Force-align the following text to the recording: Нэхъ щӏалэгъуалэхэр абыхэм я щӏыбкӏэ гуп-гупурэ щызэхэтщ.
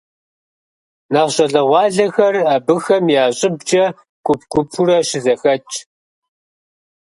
Нэхъ 1.11 1.31
щӏалэгъуалэхэр 1.35 2.35
абыхэм 2.53 3.05
я 3.21 3.23
щӏыбкӏэ 3.37 3.85
гуп-гупурэ 4.25 4.97
щызэхэтщ. 5.07 5.75